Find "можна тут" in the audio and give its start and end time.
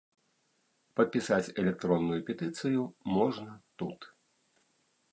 3.19-3.99